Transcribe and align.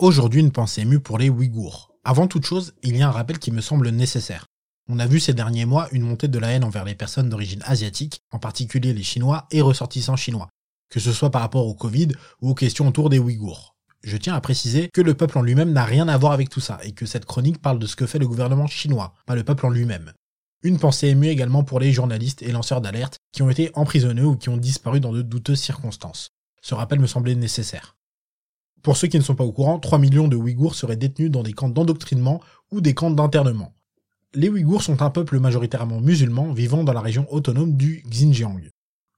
Aujourd'hui, 0.00 0.40
une 0.40 0.50
pensée 0.50 0.80
émue 0.80 0.98
pour 0.98 1.18
les 1.18 1.30
Ouïghours. 1.30 1.94
Avant 2.02 2.26
toute 2.26 2.44
chose, 2.44 2.74
il 2.82 2.96
y 2.96 3.02
a 3.02 3.08
un 3.08 3.12
rappel 3.12 3.38
qui 3.38 3.52
me 3.52 3.60
semble 3.60 3.90
nécessaire. 3.90 4.46
On 4.88 4.98
a 4.98 5.06
vu 5.06 5.20
ces 5.20 5.34
derniers 5.34 5.66
mois 5.66 5.86
une 5.92 6.02
montée 6.02 6.26
de 6.26 6.38
la 6.40 6.48
haine 6.48 6.64
envers 6.64 6.84
les 6.84 6.96
personnes 6.96 7.28
d'origine 7.28 7.62
asiatique, 7.64 8.20
en 8.32 8.40
particulier 8.40 8.92
les 8.92 9.04
Chinois 9.04 9.46
et 9.52 9.60
ressortissants 9.60 10.16
chinois, 10.16 10.48
que 10.90 10.98
ce 10.98 11.12
soit 11.12 11.30
par 11.30 11.42
rapport 11.42 11.68
au 11.68 11.74
Covid 11.74 12.08
ou 12.42 12.50
aux 12.50 12.54
questions 12.54 12.88
autour 12.88 13.08
des 13.08 13.20
Ouïghours. 13.20 13.76
Je 14.02 14.16
tiens 14.16 14.34
à 14.34 14.40
préciser 14.40 14.88
que 14.92 15.00
le 15.00 15.14
peuple 15.14 15.38
en 15.38 15.42
lui-même 15.42 15.72
n'a 15.72 15.84
rien 15.84 16.08
à 16.08 16.18
voir 16.18 16.32
avec 16.32 16.48
tout 16.48 16.60
ça, 16.60 16.80
et 16.82 16.90
que 16.90 17.06
cette 17.06 17.24
chronique 17.24 17.62
parle 17.62 17.78
de 17.78 17.86
ce 17.86 17.94
que 17.94 18.06
fait 18.06 18.18
le 18.18 18.26
gouvernement 18.26 18.66
chinois, 18.66 19.14
pas 19.26 19.36
le 19.36 19.44
peuple 19.44 19.64
en 19.64 19.70
lui-même. 19.70 20.12
Une 20.64 20.80
pensée 20.80 21.06
émue 21.06 21.28
également 21.28 21.62
pour 21.62 21.78
les 21.78 21.92
journalistes 21.92 22.42
et 22.42 22.50
lanceurs 22.50 22.80
d'alerte 22.80 23.18
qui 23.30 23.42
ont 23.42 23.50
été 23.50 23.70
emprisonnés 23.74 24.22
ou 24.22 24.34
qui 24.34 24.48
ont 24.48 24.56
disparu 24.56 24.98
dans 24.98 25.12
de 25.12 25.22
douteuses 25.22 25.60
circonstances. 25.60 26.30
Ce 26.62 26.74
rappel 26.74 26.98
me 26.98 27.06
semblait 27.06 27.36
nécessaire. 27.36 27.94
Pour 28.84 28.98
ceux 28.98 29.08
qui 29.08 29.16
ne 29.16 29.22
sont 29.22 29.34
pas 29.34 29.44
au 29.44 29.50
courant, 29.50 29.78
3 29.78 29.98
millions 29.98 30.28
de 30.28 30.36
Ouïghours 30.36 30.74
seraient 30.74 30.98
détenus 30.98 31.30
dans 31.30 31.42
des 31.42 31.54
camps 31.54 31.70
d'endoctrinement 31.70 32.42
ou 32.70 32.82
des 32.82 32.92
camps 32.92 33.10
d'internement. 33.10 33.72
Les 34.34 34.50
Ouïghours 34.50 34.82
sont 34.82 35.00
un 35.00 35.08
peuple 35.08 35.40
majoritairement 35.40 36.02
musulman 36.02 36.52
vivant 36.52 36.84
dans 36.84 36.92
la 36.92 37.00
région 37.00 37.26
autonome 37.32 37.76
du 37.76 38.04
Xinjiang. 38.06 38.60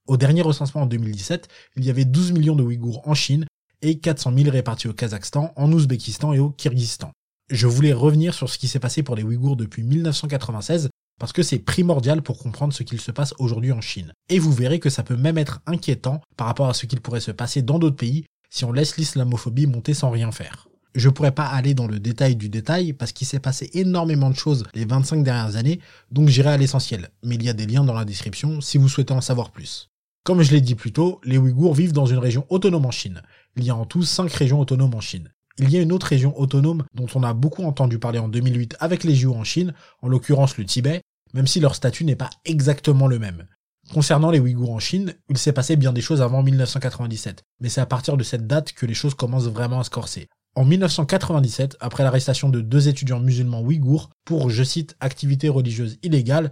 Au 0.07 0.15
dernier 0.15 0.41
recensement 0.41 0.83
en 0.83 0.85
2017, 0.85 1.49
il 1.75 1.83
y 1.83 1.89
avait 1.89 2.05
12 2.05 2.31
millions 2.31 2.55
de 2.55 2.63
Ouïghours 2.63 3.05
en 3.05 3.13
Chine 3.13 3.45
et 3.81 3.99
400 3.99 4.31
000 4.37 4.51
répartis 4.51 4.87
au 4.87 4.93
Kazakhstan, 4.93 5.51
en 5.57 5.69
Ouzbékistan 5.73 6.31
et 6.31 6.39
au 6.39 6.51
Kyrgyzstan. 6.51 7.11
Je 7.49 7.67
voulais 7.67 7.91
revenir 7.91 8.33
sur 8.33 8.47
ce 8.49 8.57
qui 8.57 8.69
s'est 8.69 8.79
passé 8.79 9.03
pour 9.03 9.17
les 9.17 9.23
Ouïghours 9.23 9.57
depuis 9.57 9.83
1996 9.83 10.87
parce 11.19 11.33
que 11.33 11.43
c'est 11.43 11.59
primordial 11.59 12.21
pour 12.21 12.39
comprendre 12.39 12.73
ce 12.73 12.83
qu'il 12.83 13.01
se 13.01 13.11
passe 13.11 13.33
aujourd'hui 13.37 13.73
en 13.73 13.81
Chine. 13.81 14.13
Et 14.29 14.39
vous 14.39 14.53
verrez 14.53 14.79
que 14.79 14.89
ça 14.89 15.03
peut 15.03 15.17
même 15.17 15.37
être 15.37 15.59
inquiétant 15.65 16.21
par 16.37 16.47
rapport 16.47 16.69
à 16.69 16.73
ce 16.73 16.85
qu'il 16.85 17.01
pourrait 17.01 17.19
se 17.19 17.31
passer 17.31 17.61
dans 17.61 17.79
d'autres 17.79 17.97
pays 17.97 18.23
si 18.49 18.65
on 18.65 18.71
laisse 18.71 18.97
l'islamophobie 18.97 19.67
monter 19.67 19.93
sans 19.93 20.09
rien 20.09 20.31
faire. 20.31 20.67
Je 20.95 21.09
pourrais 21.09 21.31
pas 21.31 21.45
aller 21.45 21.73
dans 21.73 21.87
le 21.87 21.99
détail 21.99 22.35
du 22.35 22.49
détail 22.49 22.93
parce 22.93 23.11
qu'il 23.11 23.27
s'est 23.27 23.39
passé 23.39 23.69
énormément 23.73 24.31
de 24.31 24.35
choses 24.35 24.65
les 24.73 24.85
25 24.85 25.23
dernières 25.23 25.55
années, 25.55 25.79
donc 26.11 26.29
j'irai 26.29 26.49
à 26.49 26.57
l'essentiel. 26.57 27.09
Mais 27.23 27.35
il 27.35 27.43
y 27.43 27.49
a 27.49 27.53
des 27.53 27.67
liens 27.67 27.83
dans 27.83 27.93
la 27.93 28.05
description 28.05 28.61
si 28.61 28.77
vous 28.77 28.89
souhaitez 28.89 29.13
en 29.13 29.21
savoir 29.21 29.51
plus. 29.51 29.89
Comme 30.23 30.41
je 30.41 30.51
l'ai 30.51 30.61
dit 30.61 30.75
plus 30.75 30.91
tôt, 30.91 31.21
les 31.23 31.37
Ouïghours 31.37 31.73
vivent 31.75 31.93
dans 31.93 32.07
une 32.07 32.17
région 32.17 32.45
autonome 32.49 32.85
en 32.85 32.91
Chine. 32.91 33.21
Il 33.55 33.63
y 33.63 33.69
a 33.69 33.75
en 33.75 33.85
tout 33.85 34.03
5 34.03 34.31
régions 34.33 34.59
autonomes 34.59 34.95
en 34.95 34.99
Chine. 34.99 35.31
Il 35.59 35.69
y 35.69 35.77
a 35.77 35.81
une 35.81 35.91
autre 35.91 36.07
région 36.07 36.37
autonome 36.39 36.83
dont 36.93 37.07
on 37.15 37.23
a 37.23 37.33
beaucoup 37.33 37.63
entendu 37.63 37.97
parler 37.97 38.19
en 38.19 38.27
2008 38.27 38.75
avec 38.79 39.03
les 39.03 39.15
JO 39.15 39.33
en 39.33 39.43
Chine, 39.43 39.73
en 40.01 40.07
l'occurrence 40.07 40.57
le 40.57 40.65
Tibet, 40.65 41.01
même 41.33 41.47
si 41.47 41.59
leur 41.59 41.75
statut 41.75 42.05
n'est 42.05 42.15
pas 42.15 42.29
exactement 42.45 43.07
le 43.07 43.19
même. 43.19 43.45
Concernant 43.93 44.31
les 44.31 44.39
Ouïghours 44.39 44.73
en 44.73 44.79
Chine, 44.79 45.15
il 45.29 45.37
s'est 45.37 45.53
passé 45.53 45.77
bien 45.77 45.93
des 45.93 46.01
choses 46.01 46.21
avant 46.21 46.43
1997, 46.43 47.43
mais 47.61 47.69
c'est 47.69 47.81
à 47.81 47.85
partir 47.85 48.17
de 48.17 48.23
cette 48.23 48.45
date 48.45 48.73
que 48.73 48.85
les 48.85 48.93
choses 48.93 49.13
commencent 49.13 49.47
vraiment 49.47 49.79
à 49.79 49.83
se 49.85 49.89
corser. 49.89 50.27
En 50.55 50.65
1997, 50.65 51.77
après 51.79 52.03
l'arrestation 52.03 52.49
de 52.49 52.59
deux 52.59 52.89
étudiants 52.89 53.21
musulmans 53.21 53.61
ouïghours 53.61 54.09
pour, 54.25 54.49
je 54.49 54.63
cite, 54.63 54.97
activités 54.99 55.49
religieuses 55.49 55.97
illégales, 56.03 56.51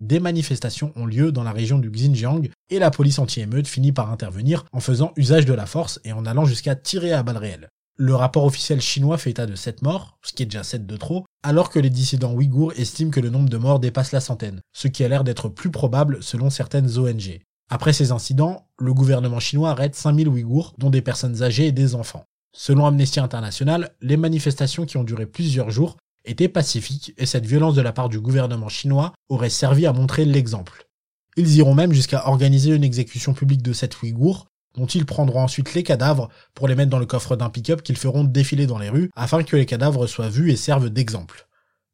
des 0.00 0.20
manifestations 0.20 0.92
ont 0.96 1.06
lieu 1.06 1.32
dans 1.32 1.44
la 1.44 1.52
région 1.52 1.78
du 1.78 1.90
Xinjiang 1.90 2.50
et 2.68 2.78
la 2.78 2.90
police 2.90 3.18
anti-émeute 3.18 3.68
finit 3.68 3.92
par 3.92 4.10
intervenir 4.10 4.64
en 4.72 4.80
faisant 4.80 5.12
usage 5.16 5.46
de 5.46 5.54
la 5.54 5.66
force 5.66 6.00
et 6.04 6.12
en 6.12 6.26
allant 6.26 6.44
jusqu'à 6.44 6.74
tirer 6.74 7.12
à 7.12 7.22
balles 7.22 7.38
réelles. 7.38 7.68
Le 7.96 8.16
rapport 8.16 8.44
officiel 8.44 8.80
chinois 8.80 9.18
fait 9.18 9.30
état 9.30 9.46
de 9.46 9.54
7 9.54 9.82
morts, 9.82 10.18
ce 10.22 10.32
qui 10.32 10.42
est 10.42 10.46
déjà 10.46 10.64
7 10.64 10.84
de 10.84 10.96
trop, 10.96 11.24
alors 11.44 11.70
que 11.70 11.78
les 11.78 11.90
dissidents 11.90 12.32
ouïghours 12.32 12.72
estiment 12.76 13.12
que 13.12 13.20
le 13.20 13.30
nombre 13.30 13.48
de 13.48 13.56
morts 13.56 13.78
dépasse 13.78 14.10
la 14.10 14.20
centaine, 14.20 14.60
ce 14.72 14.88
qui 14.88 15.04
a 15.04 15.08
l'air 15.08 15.22
d'être 15.22 15.48
plus 15.48 15.70
probable 15.70 16.20
selon 16.20 16.50
certaines 16.50 16.98
ONG. 16.98 17.40
Après 17.70 17.92
ces 17.92 18.10
incidents, 18.10 18.66
le 18.78 18.92
gouvernement 18.92 19.38
chinois 19.38 19.70
arrête 19.70 19.94
5000 19.94 20.28
Ouïghours, 20.28 20.74
dont 20.76 20.90
des 20.90 21.02
personnes 21.02 21.42
âgées 21.42 21.68
et 21.68 21.72
des 21.72 21.94
enfants. 21.94 22.24
Selon 22.52 22.86
Amnesty 22.86 23.20
International, 23.20 23.94
les 24.00 24.16
manifestations 24.16 24.86
qui 24.86 24.96
ont 24.96 25.04
duré 25.04 25.26
plusieurs 25.26 25.70
jours 25.70 25.96
étaient 26.24 26.48
pacifiques 26.48 27.14
et 27.16 27.26
cette 27.26 27.46
violence 27.46 27.74
de 27.74 27.82
la 27.82 27.92
part 27.92 28.08
du 28.08 28.20
gouvernement 28.20 28.68
chinois 28.68 29.12
aurait 29.28 29.50
servi 29.50 29.86
à 29.86 29.92
montrer 29.92 30.24
l'exemple. 30.24 30.88
Ils 31.36 31.56
iront 31.56 31.74
même 31.74 31.92
jusqu'à 31.92 32.28
organiser 32.28 32.74
une 32.74 32.84
exécution 32.84 33.34
publique 33.34 33.62
de 33.62 33.72
cette 33.72 34.02
Ouïghours, 34.02 34.46
dont 34.76 34.86
ils 34.86 35.06
prendront 35.06 35.42
ensuite 35.42 35.74
les 35.74 35.82
cadavres 35.82 36.28
pour 36.54 36.68
les 36.68 36.74
mettre 36.74 36.90
dans 36.90 36.98
le 36.98 37.06
coffre 37.06 37.36
d'un 37.36 37.50
pick-up 37.50 37.82
qu'ils 37.82 37.96
feront 37.96 38.24
défiler 38.24 38.66
dans 38.66 38.78
les 38.78 38.90
rues 38.90 39.10
afin 39.16 39.42
que 39.42 39.56
les 39.56 39.66
cadavres 39.66 40.06
soient 40.06 40.28
vus 40.28 40.50
et 40.50 40.56
servent 40.56 40.90
d'exemple. 40.90 41.46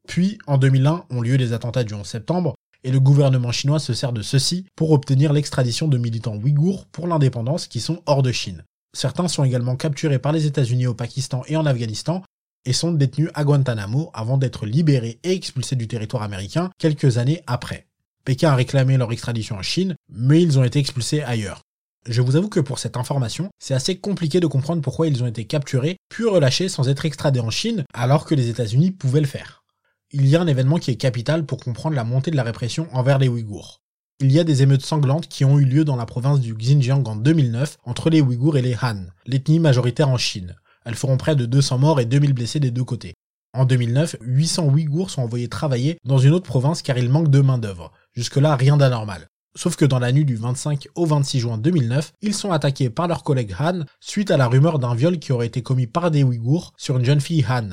Puis, 0.07 0.37
en 0.47 0.57
2001, 0.57 1.05
ont 1.09 1.21
lieu 1.21 1.35
les 1.35 1.53
attentats 1.53 1.83
du 1.83 1.93
11 1.93 2.05
septembre, 2.05 2.55
et 2.83 2.91
le 2.91 2.99
gouvernement 2.99 3.51
chinois 3.51 3.79
se 3.79 3.93
sert 3.93 4.11
de 4.11 4.21
ceci 4.21 4.65
pour 4.75 4.91
obtenir 4.91 5.33
l'extradition 5.33 5.87
de 5.87 5.97
militants 5.97 6.35
ouïghours 6.35 6.85
pour 6.87 7.07
l'indépendance 7.07 7.67
qui 7.67 7.79
sont 7.79 8.01
hors 8.07 8.23
de 8.23 8.31
Chine. 8.31 8.63
Certains 8.93 9.27
sont 9.27 9.43
également 9.43 9.75
capturés 9.75 10.19
par 10.19 10.31
les 10.31 10.47
États-Unis 10.47 10.87
au 10.87 10.93
Pakistan 10.93 11.43
et 11.47 11.55
en 11.55 11.65
Afghanistan 11.65 12.23
et 12.65 12.73
sont 12.73 12.91
détenus 12.91 13.29
à 13.33 13.43
Guantanamo 13.43 14.11
avant 14.13 14.37
d'être 14.37 14.65
libérés 14.65 15.19
et 15.23 15.33
expulsés 15.33 15.75
du 15.75 15.87
territoire 15.87 16.23
américain 16.23 16.71
quelques 16.77 17.17
années 17.17 17.43
après. 17.47 17.87
Pékin 18.25 18.51
a 18.51 18.55
réclamé 18.55 18.97
leur 18.97 19.11
extradition 19.11 19.55
en 19.55 19.61
Chine, 19.61 19.95
mais 20.09 20.41
ils 20.41 20.59
ont 20.59 20.63
été 20.63 20.79
expulsés 20.79 21.23
ailleurs. 21.23 21.61
Je 22.09 22.21
vous 22.21 22.35
avoue 22.35 22.49
que 22.49 22.59
pour 22.59 22.79
cette 22.79 22.97
information, 22.97 23.51
c'est 23.59 23.75
assez 23.75 23.97
compliqué 23.97 24.39
de 24.39 24.47
comprendre 24.47 24.81
pourquoi 24.81 25.05
ils 25.05 25.21
ont 25.23 25.27
été 25.27 25.45
capturés 25.45 25.97
puis 26.09 26.25
relâchés 26.25 26.67
sans 26.67 26.89
être 26.89 27.05
extradés 27.05 27.39
en 27.39 27.51
Chine 27.51 27.83
alors 27.93 28.25
que 28.25 28.33
les 28.33 28.49
États-Unis 28.49 28.89
pouvaient 28.89 29.21
le 29.21 29.27
faire. 29.27 29.63
Il 30.11 30.27
y 30.27 30.35
a 30.35 30.41
un 30.41 30.47
événement 30.47 30.77
qui 30.77 30.89
est 30.89 30.95
capital 30.95 31.45
pour 31.45 31.59
comprendre 31.59 31.95
la 31.95 32.03
montée 32.03 32.31
de 32.31 32.35
la 32.35 32.43
répression 32.43 32.87
envers 32.91 33.19
les 33.19 33.27
Ouïghours. 33.27 33.81
Il 34.19 34.31
y 34.31 34.39
a 34.39 34.43
des 34.43 34.63
émeutes 34.63 34.85
sanglantes 34.85 35.27
qui 35.27 35.45
ont 35.45 35.59
eu 35.59 35.65
lieu 35.65 35.85
dans 35.85 35.95
la 35.95 36.07
province 36.07 36.39
du 36.39 36.55
Xinjiang 36.55 37.07
en 37.07 37.15
2009 37.15 37.77
entre 37.83 38.09
les 38.09 38.21
Ouïghours 38.21 38.57
et 38.57 38.63
les 38.63 38.75
Han, 38.81 39.05
l'ethnie 39.27 39.59
majoritaire 39.59 40.09
en 40.09 40.17
Chine. 40.17 40.55
Elles 40.85 40.95
feront 40.95 41.17
près 41.17 41.35
de 41.35 41.45
200 41.45 41.77
morts 41.77 41.99
et 41.99 42.05
2000 42.05 42.33
blessés 42.33 42.59
des 42.59 42.71
deux 42.71 42.83
côtés. 42.83 43.13
En 43.53 43.65
2009, 43.65 44.15
800 44.21 44.65
Ouïghours 44.65 45.11
sont 45.11 45.21
envoyés 45.21 45.49
travailler 45.49 45.97
dans 46.03 46.17
une 46.17 46.33
autre 46.33 46.47
province 46.47 46.81
car 46.81 46.97
il 46.97 47.09
manque 47.09 47.29
de 47.29 47.41
main-d'œuvre. 47.41 47.91
Jusque-là, 48.13 48.55
rien 48.55 48.77
d'anormal. 48.77 49.27
Sauf 49.55 49.75
que 49.75 49.85
dans 49.85 49.99
la 49.99 50.13
nuit 50.13 50.23
du 50.23 50.35
25 50.35 50.87
au 50.95 51.05
26 51.05 51.39
juin 51.39 51.57
2009, 51.57 52.13
ils 52.21 52.33
sont 52.33 52.51
attaqués 52.51 52.89
par 52.89 53.07
leur 53.07 53.23
collègue 53.23 53.53
Han 53.59 53.81
suite 53.99 54.31
à 54.31 54.37
la 54.37 54.47
rumeur 54.47 54.79
d'un 54.79 54.95
viol 54.95 55.19
qui 55.19 55.33
aurait 55.33 55.47
été 55.47 55.61
commis 55.61 55.87
par 55.87 56.09
des 56.09 56.23
Ouïghours 56.23 56.73
sur 56.77 56.97
une 56.97 57.05
jeune 57.05 57.19
fille 57.19 57.45
Han. 57.49 57.69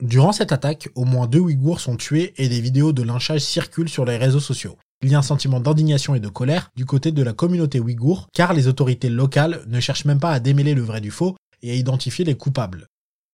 Durant 0.00 0.32
cette 0.32 0.50
attaque, 0.50 0.88
au 0.94 1.04
moins 1.04 1.28
deux 1.28 1.38
Ouïghours 1.38 1.80
sont 1.80 1.96
tués 1.96 2.34
et 2.36 2.48
des 2.48 2.60
vidéos 2.60 2.92
de 2.92 3.02
lynchage 3.02 3.42
circulent 3.42 3.88
sur 3.88 4.04
les 4.04 4.16
réseaux 4.16 4.40
sociaux. 4.40 4.76
Il 5.02 5.10
y 5.10 5.14
a 5.14 5.18
un 5.18 5.22
sentiment 5.22 5.60
d'indignation 5.60 6.14
et 6.14 6.20
de 6.20 6.28
colère 6.28 6.70
du 6.76 6.84
côté 6.84 7.12
de 7.12 7.22
la 7.22 7.32
communauté 7.32 7.80
ouïghour, 7.80 8.28
car 8.34 8.52
les 8.52 8.66
autorités 8.66 9.08
locales 9.08 9.62
ne 9.66 9.80
cherchent 9.80 10.04
même 10.04 10.20
pas 10.20 10.32
à 10.32 10.40
démêler 10.40 10.74
le 10.74 10.82
vrai 10.82 11.00
du 11.00 11.10
faux 11.10 11.36
et 11.62 11.70
à 11.70 11.74
identifier 11.74 12.24
les 12.24 12.36
coupables. 12.36 12.86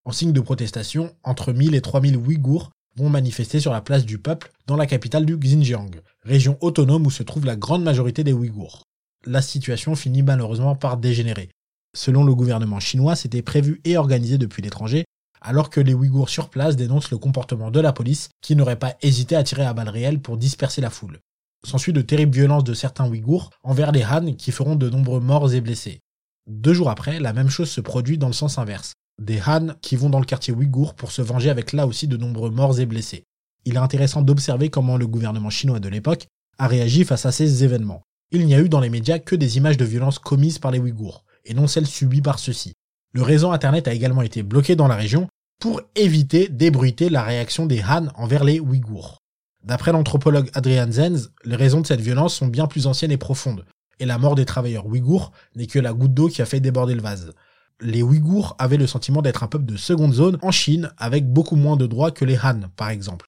En 0.04 0.12
signe 0.12 0.32
de 0.32 0.40
protestation, 0.40 1.12
entre 1.24 1.52
1000 1.52 1.74
et 1.74 1.80
3000 1.80 2.16
Ouïghours 2.16 2.70
vont 2.96 3.10
manifester 3.10 3.60
sur 3.60 3.72
la 3.72 3.80
place 3.80 4.04
du 4.04 4.18
peuple 4.18 4.50
dans 4.66 4.76
la 4.76 4.86
capitale 4.86 5.26
du 5.26 5.36
Xinjiang, 5.36 5.90
région 6.22 6.56
autonome 6.60 7.06
où 7.06 7.10
se 7.10 7.22
trouve 7.22 7.44
la 7.44 7.56
grande 7.56 7.82
majorité 7.82 8.24
des 8.24 8.32
Ouïghours. 8.32 8.82
La 9.26 9.42
situation 9.42 9.94
finit 9.94 10.22
malheureusement 10.22 10.74
par 10.74 10.96
dégénérer. 10.96 11.50
Selon 11.94 12.24
le 12.24 12.34
gouvernement 12.34 12.80
chinois, 12.80 13.16
c'était 13.16 13.42
prévu 13.42 13.80
et 13.84 13.96
organisé 13.96 14.38
depuis 14.38 14.62
l'étranger, 14.62 15.04
alors 15.40 15.70
que 15.70 15.80
les 15.80 15.94
Ouïghours 15.94 16.30
sur 16.30 16.48
place 16.48 16.76
dénoncent 16.76 17.10
le 17.10 17.18
comportement 17.18 17.70
de 17.70 17.80
la 17.80 17.92
police 17.92 18.30
qui 18.40 18.56
n'aurait 18.56 18.78
pas 18.78 18.96
hésité 19.02 19.36
à 19.36 19.42
tirer 19.42 19.64
à 19.64 19.74
balles 19.74 19.88
réelles 19.88 20.20
pour 20.20 20.36
disperser 20.36 20.80
la 20.80 20.90
foule. 20.90 21.20
S'ensuit 21.66 21.92
de 21.92 22.02
terribles 22.02 22.34
violences 22.34 22.64
de 22.64 22.74
certains 22.74 23.08
Ouïghours 23.08 23.50
envers 23.62 23.92
les 23.92 24.04
Han 24.04 24.34
qui 24.34 24.52
feront 24.52 24.76
de 24.76 24.88
nombreux 24.88 25.20
morts 25.20 25.52
et 25.52 25.60
blessés. 25.60 26.00
Deux 26.46 26.74
jours 26.74 26.90
après, 26.90 27.18
la 27.18 27.32
même 27.32 27.50
chose 27.50 27.70
se 27.70 27.80
produit 27.80 28.18
dans 28.18 28.28
le 28.28 28.32
sens 28.32 28.58
inverse 28.58 28.94
des 29.20 29.40
Han 29.46 29.68
qui 29.80 29.96
vont 29.96 30.10
dans 30.10 30.20
le 30.20 30.26
quartier 30.26 30.52
ouïghour 30.52 30.94
pour 30.94 31.10
se 31.10 31.22
venger 31.22 31.50
avec 31.50 31.72
là 31.72 31.86
aussi 31.86 32.06
de 32.08 32.16
nombreux 32.16 32.50
morts 32.50 32.78
et 32.80 32.86
blessés. 32.86 33.24
Il 33.64 33.74
est 33.74 33.78
intéressant 33.78 34.22
d'observer 34.22 34.68
comment 34.68 34.96
le 34.96 35.06
gouvernement 35.06 35.50
chinois 35.50 35.80
de 35.80 35.88
l'époque 35.88 36.26
a 36.58 36.68
réagi 36.68 37.04
face 37.04 37.26
à 37.26 37.32
ces 37.32 37.64
événements. 37.64 38.02
Il 38.30 38.46
n'y 38.46 38.54
a 38.54 38.60
eu 38.60 38.68
dans 38.68 38.80
les 38.80 38.90
médias 38.90 39.18
que 39.18 39.36
des 39.36 39.56
images 39.56 39.76
de 39.76 39.84
violences 39.84 40.18
commises 40.18 40.58
par 40.58 40.70
les 40.70 40.78
Ouïghours, 40.78 41.24
et 41.44 41.54
non 41.54 41.66
celles 41.66 41.86
subies 41.86 42.22
par 42.22 42.38
ceux-ci. 42.38 42.74
Le 43.12 43.22
réseau 43.22 43.50
internet 43.50 43.88
a 43.88 43.94
également 43.94 44.22
été 44.22 44.42
bloqué 44.42 44.76
dans 44.76 44.88
la 44.88 44.96
région 44.96 45.28
pour 45.60 45.80
éviter 45.94 46.48
d'ébruiter 46.48 47.08
la 47.08 47.22
réaction 47.22 47.66
des 47.66 47.82
Han 47.82 48.08
envers 48.16 48.44
les 48.44 48.60
Ouïghours. 48.60 49.18
D'après 49.64 49.92
l'anthropologue 49.92 50.50
Adrian 50.54 50.90
Zenz, 50.90 51.30
les 51.44 51.56
raisons 51.56 51.80
de 51.80 51.86
cette 51.86 52.00
violence 52.00 52.34
sont 52.34 52.46
bien 52.46 52.66
plus 52.66 52.86
anciennes 52.86 53.10
et 53.10 53.16
profondes, 53.16 53.64
et 53.98 54.06
la 54.06 54.18
mort 54.18 54.34
des 54.34 54.44
travailleurs 54.44 54.86
ouïghours 54.86 55.32
n'est 55.54 55.66
que 55.66 55.78
la 55.78 55.92
goutte 55.92 56.14
d'eau 56.14 56.28
qui 56.28 56.42
a 56.42 56.46
fait 56.46 56.60
déborder 56.60 56.94
le 56.94 57.02
vase 57.02 57.32
les 57.80 58.02
Ouïghours 58.02 58.56
avaient 58.58 58.76
le 58.76 58.86
sentiment 58.86 59.22
d'être 59.22 59.42
un 59.42 59.48
peuple 59.48 59.66
de 59.66 59.76
seconde 59.76 60.14
zone 60.14 60.38
en 60.42 60.50
Chine, 60.50 60.90
avec 60.96 61.30
beaucoup 61.30 61.56
moins 61.56 61.76
de 61.76 61.86
droits 61.86 62.10
que 62.10 62.24
les 62.24 62.38
Han, 62.38 62.62
par 62.76 62.90
exemple. 62.90 63.26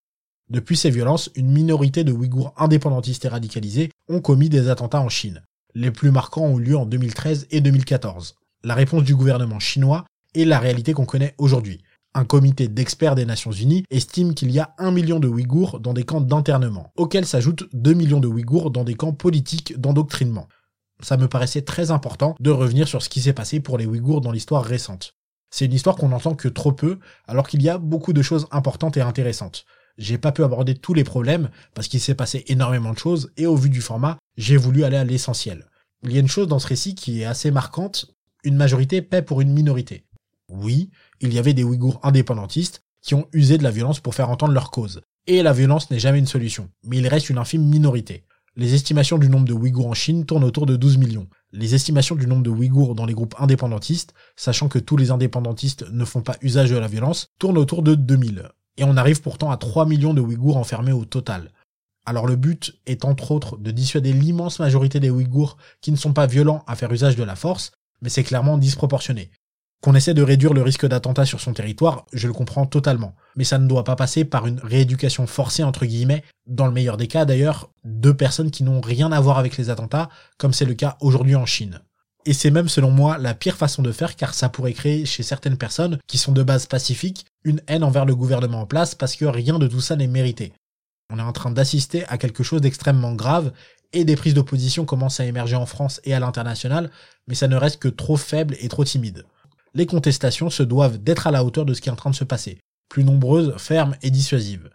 Depuis 0.51 0.77
ces 0.77 0.91
violences, 0.91 1.31
une 1.35 1.51
minorité 1.51 2.05
de 2.05 2.13
Ouïghours 2.13 2.55
indépendantistes 2.57 3.25
et 3.27 3.29
radicalisés 3.29 3.91
ont 4.09 4.21
commis 4.21 4.49
des 4.49 4.69
attentats 4.69 5.03
en 5.03 5.11
Chine. 5.11 5.43
Les 5.75 5.91
plus 5.91 6.11
marquants 6.11 6.47
ont 6.47 6.59
eu 6.59 6.65
lieu 6.65 6.77
en 6.77 6.87
2013 6.87 7.49
et 7.51 7.61
2014. 7.61 8.35
La 8.65 8.75
réponse 8.75 9.05
du 9.05 9.15
gouvernement 9.15 9.59
chinois 9.59 10.07
est 10.35 10.47
la 10.47 10.59
réalité 10.59 10.95
qu'on 10.95 11.05
connaît 11.05 11.35
aujourd'hui. 11.37 11.83
Un 12.15 12.25
comité 12.25 12.69
d'experts 12.69 13.15
des 13.15 13.27
Nations 13.27 13.53
Unies 13.53 13.85
estime 13.91 14.35
qu'il 14.35 14.51
y 14.51 14.59
a 14.59 14.75
un 14.79 14.91
million 14.91 15.21
de 15.21 15.29
Ouïghours 15.29 15.79
dans 15.79 15.93
des 15.93 16.05
camps 16.05 16.23
d'internement, 16.23 16.91
auxquels 16.97 17.27
s'ajoutent 17.27 17.69
2 17.75 17.93
millions 17.93 18.21
de 18.21 18.29
Ouïghours 18.29 18.71
dans 18.71 18.85
des 18.85 18.95
camps 18.95 19.13
politiques 19.13 19.79
d'endoctrinement 19.79 20.49
ça 21.01 21.17
me 21.17 21.29
paraissait 21.29 21.63
très 21.63 21.91
important 21.91 22.35
de 22.41 22.51
revenir 22.51 22.89
sur 22.89 23.03
ce 23.03 23.09
qui 23.09 23.21
s'est 23.21 23.33
passé 23.33 23.61
pour 23.61 23.79
les 23.79 23.87
Ouïghours 23.87 24.21
dans 24.21 24.33
l'histoire 24.33 24.65
récente. 24.65 25.15
C'est 25.51 25.65
une 25.65 25.73
histoire 25.73 25.97
qu'on 25.97 26.13
entend 26.13 26.35
que 26.35 26.49
trop 26.49 26.73
peu, 26.73 26.99
alors 27.27 27.49
qu'il 27.49 27.63
y 27.63 27.69
a 27.69 27.79
beaucoup 27.79 28.13
de 28.13 28.23
choses 28.23 28.47
importantes 28.51 28.97
et 28.97 29.01
intéressantes. 29.01 29.65
J'ai 29.97 30.19
pas 30.19 30.33
pu 30.33 30.45
aborder 30.45 30.75
tous 30.75 30.95
les 30.95 31.05
problèmes, 31.05 31.51
parce 31.75 31.89
qu'il 31.89 32.01
s'est 32.01 32.15
passé 32.15 32.45
énormément 32.49 32.93
de 32.93 32.99
choses, 32.99 33.33
et 33.37 33.47
au 33.47 33.57
vu 33.57 33.71
du 33.71 33.81
format, 33.81 34.19
j'ai 34.37 34.57
voulu 34.57 34.85
aller 34.85 34.97
à 34.97 35.05
l'essentiel. 35.05 35.67
Il 36.05 36.13
y 36.13 36.17
a 36.17 36.21
une 36.21 36.29
chose 36.29 36.49
dans 36.49 36.59
ce 36.59 36.69
récit 36.69 36.95
qui 36.95 37.23
est 37.23 37.25
assez 37.25 37.51
marquante, 37.51 38.15
une 38.45 38.57
majorité 38.57 39.03
paie 39.03 39.23
pour 39.23 39.41
une 39.41 39.53
minorité. 39.53 40.05
Oui, 40.49 40.91
il 41.21 41.33
y 41.33 41.39
avait 41.39 41.55
des 41.55 41.65
Ouïghours 41.65 41.99
indépendantistes 42.03 42.83
qui 43.03 43.15
ont 43.15 43.29
usé 43.33 43.59
de 43.59 43.65
la 43.65 43.71
violence 43.71 44.01
pour 44.01 44.15
faire 44.15 44.31
entendre 44.31 44.53
leur 44.53 44.71
cause. 44.71 45.01
Et 45.27 45.43
la 45.43 45.53
violence 45.53 45.91
n'est 45.91 45.99
jamais 45.99 46.19
une 46.19 46.27
solution, 46.27 46.71
mais 46.85 46.99
il 46.99 47.09
reste 47.09 47.31
une 47.31 47.39
infime 47.39 47.65
minorité. 47.65 48.25
Les 48.59 48.75
estimations 48.75 49.19
du 49.19 49.29
nombre 49.29 49.45
de 49.45 49.53
Ouïghours 49.53 49.87
en 49.87 49.95
Chine 49.95 50.27
tournent 50.27 50.43
autour 50.43 50.67
de 50.67 50.75
12 50.75 50.99
millions. 50.99 51.29
Les 51.53 51.77
estimations 51.77 52.17
du 52.17 52.27
nombre 52.27 52.43
de 52.43 52.51
Ouïghours 52.51 52.97
dans 52.97 53.07
les 53.07 53.15
groupes 53.15 53.37
indépendantistes, 53.39 54.15
sachant 54.35 54.67
que 54.67 54.81
tous 54.81 54.97
les 54.97 55.13
indépendantistes 55.13 55.89
ne 55.93 56.05
font 56.05 56.23
pas 56.23 56.35
usage 56.43 56.71
de 56.71 56.77
la 56.77 56.89
violence, 56.89 57.29
tournent 57.39 57.57
autour 57.57 57.85
de 57.85 57.95
2000. 57.95 58.49
Et 58.77 58.83
on 58.83 58.97
arrive 58.97 59.23
pourtant 59.23 59.53
à 59.53 59.59
3 59.59 59.87
millions 59.87 60.13
de 60.13 60.21
Ouïghours 60.21 60.57
enfermés 60.57 60.91
au 60.91 61.05
total. 61.05 61.53
Alors 62.05 62.27
le 62.27 62.35
but 62.35 62.75
est 62.87 63.05
entre 63.05 63.31
autres 63.31 63.59
de 63.59 63.71
dissuader 63.71 64.13
l'immense 64.13 64.59
majorité 64.59 64.99
des 64.99 65.11
Ouïghours 65.11 65.57
qui 65.81 65.93
ne 65.93 65.97
sont 65.97 66.13
pas 66.13 66.27
violents 66.27 66.65
à 66.67 66.75
faire 66.75 66.93
usage 66.93 67.15
de 67.15 67.23
la 67.23 67.37
force, 67.37 67.71
mais 68.03 68.09
c'est 68.09 68.25
clairement 68.25 68.59
disproportionné. 68.59 69.31
Qu'on 69.81 69.95
essaie 69.95 70.15
de 70.15 70.23
réduire 70.23 70.55
le 70.55 70.63
risque 70.63 70.87
d'attentat 70.87 71.25
sur 71.25 71.41
son 71.41 71.53
territoire, 71.53 72.05
je 72.13 72.27
le 72.27 72.33
comprends 72.33 72.67
totalement. 72.67 73.15
Mais 73.37 73.45
ça 73.45 73.59
ne 73.59 73.69
doit 73.69 73.85
pas 73.85 73.95
passer 73.95 74.25
par 74.25 74.49
une 74.49 74.59
rééducation 74.59 75.29
forcée, 75.29 75.63
entre 75.63 75.87
guillemets, 75.87 76.25
dans 76.47 76.67
le 76.67 76.73
meilleur 76.73 76.97
des 76.97 77.07
cas 77.07 77.25
d'ailleurs, 77.25 77.71
de 77.85 78.11
personnes 78.11 78.51
qui 78.51 78.65
n'ont 78.65 78.81
rien 78.81 79.13
à 79.13 79.21
voir 79.21 79.39
avec 79.39 79.57
les 79.57 79.71
attentats, 79.71 80.09
comme 80.37 80.53
c'est 80.53 80.65
le 80.65 80.75
cas 80.75 80.97
aujourd'hui 81.01 81.37
en 81.37 81.47
Chine. 81.47 81.81
Et 82.27 82.33
c'est 82.33 82.51
même 82.51 82.69
selon 82.69 82.91
moi 82.91 83.19
la 83.19 83.35
pire 83.35 83.57
façon 83.57 83.81
de 83.81 83.93
faire 83.93 84.17
car 84.17 84.35
ça 84.35 84.49
pourrait 84.49 84.73
créer 84.73 85.07
chez 85.07 85.23
certaines 85.23 85.57
personnes 85.57 85.99
qui 86.09 86.19
sont 86.19 86.33
de 86.33 86.43
base 86.43 86.67
pacifiques 86.67 87.25
une 87.45 87.63
haine 87.69 87.85
envers 87.85 88.05
le 88.05 88.17
gouvernement 88.17 88.63
en 88.63 88.67
place 88.67 88.97
parce 88.97 89.15
que 89.15 89.25
rien 89.25 89.61
de 89.61 89.69
tout 89.69 89.81
ça 89.81 89.95
n'est 89.95 90.09
mérité. 90.09 90.53
On 91.11 91.21
est 91.21 91.23
en 91.23 91.33
train 91.33 91.53
d'assister 91.53 92.05
à 92.09 92.19
quelque 92.19 92.43
chose 92.43 92.61
d'extrêmement 92.61 93.15
grave 93.15 93.53
et 93.93 94.05
des 94.05 94.17
prises 94.17 94.35
d'opposition 94.35 94.85
commencent 94.85 95.21
à 95.21 95.25
émerger 95.25 95.57
en 95.57 95.65
France 95.65 96.01
et 96.05 96.13
à 96.13 96.21
l'international, 96.21 96.91
mais 97.29 97.35
ça 97.35 97.49
ne 97.49 97.57
reste 97.57 97.81
que 97.81 97.89
trop 97.89 98.17
faible 98.17 98.57
et 98.61 98.69
trop 98.69 98.85
timide 98.85 99.25
les 99.75 99.87
contestations 99.87 100.51
se 100.51 100.63
doivent 100.63 100.99
d'être 100.99 101.27
à 101.27 101.31
la 101.31 101.45
hauteur 101.45 101.65
de 101.65 101.75
ce 101.75 101.81
qui 101.81 101.89
est 101.89 101.93
en 101.93 101.97
train 101.97 102.11
de 102.11 102.15
se 102.15 102.25
passer, 102.25 102.59
plus 102.89 103.05
nombreuses, 103.05 103.55
fermes 103.59 103.97
et 104.03 104.11
dissuasives. 104.11 104.71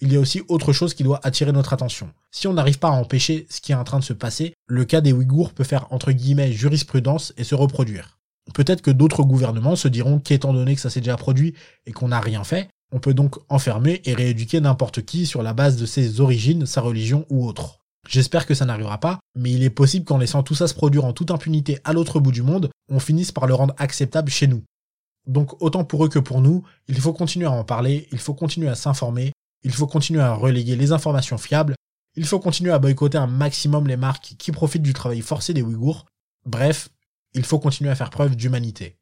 Il 0.00 0.12
y 0.12 0.16
a 0.16 0.20
aussi 0.20 0.42
autre 0.48 0.74
chose 0.74 0.92
qui 0.92 1.04
doit 1.04 1.20
attirer 1.22 1.52
notre 1.52 1.72
attention. 1.72 2.10
Si 2.30 2.46
on 2.46 2.52
n'arrive 2.52 2.78
pas 2.78 2.88
à 2.88 2.92
empêcher 2.92 3.46
ce 3.48 3.62
qui 3.62 3.72
est 3.72 3.76
en 3.76 3.84
train 3.84 3.98
de 3.98 4.04
se 4.04 4.12
passer, 4.12 4.52
le 4.66 4.84
cas 4.84 5.00
des 5.00 5.12
Ouïghours 5.12 5.54
peut 5.54 5.64
faire 5.64 5.86
entre 5.90 6.12
guillemets 6.12 6.52
jurisprudence 6.52 7.32
et 7.38 7.44
se 7.44 7.54
reproduire. 7.54 8.18
Peut-être 8.52 8.82
que 8.82 8.90
d'autres 8.90 9.22
gouvernements 9.22 9.74
se 9.74 9.88
diront 9.88 10.18
qu'étant 10.18 10.52
donné 10.52 10.74
que 10.74 10.80
ça 10.80 10.90
s'est 10.90 11.00
déjà 11.00 11.16
produit 11.16 11.54
et 11.86 11.92
qu'on 11.92 12.08
n'a 12.08 12.20
rien 12.20 12.44
fait, 12.44 12.68
on 12.92 13.00
peut 13.00 13.14
donc 13.14 13.36
enfermer 13.48 14.02
et 14.04 14.14
rééduquer 14.14 14.60
n'importe 14.60 15.02
qui 15.02 15.26
sur 15.26 15.42
la 15.42 15.54
base 15.54 15.76
de 15.76 15.86
ses 15.86 16.20
origines, 16.20 16.66
sa 16.66 16.82
religion 16.82 17.24
ou 17.30 17.46
autre. 17.46 17.80
J'espère 18.08 18.46
que 18.46 18.54
ça 18.54 18.64
n'arrivera 18.64 18.98
pas, 18.98 19.18
mais 19.34 19.50
il 19.52 19.62
est 19.62 19.70
possible 19.70 20.04
qu'en 20.04 20.18
laissant 20.18 20.42
tout 20.42 20.54
ça 20.54 20.68
se 20.68 20.74
produire 20.74 21.04
en 21.04 21.12
toute 21.12 21.30
impunité 21.30 21.78
à 21.84 21.92
l'autre 21.92 22.20
bout 22.20 22.32
du 22.32 22.42
monde, 22.42 22.70
on 22.88 23.00
finisse 23.00 23.32
par 23.32 23.46
le 23.46 23.54
rendre 23.54 23.74
acceptable 23.78 24.30
chez 24.30 24.46
nous. 24.46 24.62
Donc 25.26 25.60
autant 25.60 25.84
pour 25.84 26.04
eux 26.04 26.08
que 26.08 26.18
pour 26.18 26.40
nous, 26.40 26.64
il 26.88 27.00
faut 27.00 27.12
continuer 27.12 27.46
à 27.46 27.50
en 27.50 27.64
parler, 27.64 28.06
il 28.12 28.18
faut 28.18 28.34
continuer 28.34 28.68
à 28.68 28.76
s'informer, 28.76 29.32
il 29.64 29.72
faut 29.72 29.88
continuer 29.88 30.20
à 30.22 30.34
relayer 30.34 30.76
les 30.76 30.92
informations 30.92 31.38
fiables, 31.38 31.74
il 32.14 32.24
faut 32.24 32.38
continuer 32.38 32.72
à 32.72 32.78
boycotter 32.78 33.18
un 33.18 33.26
maximum 33.26 33.88
les 33.88 33.96
marques 33.96 34.34
qui 34.38 34.52
profitent 34.52 34.82
du 34.82 34.92
travail 34.92 35.20
forcé 35.20 35.52
des 35.52 35.62
Ouïghours. 35.62 36.06
Bref, 36.46 36.88
il 37.34 37.44
faut 37.44 37.58
continuer 37.58 37.90
à 37.90 37.96
faire 37.96 38.10
preuve 38.10 38.36
d'humanité. 38.36 38.94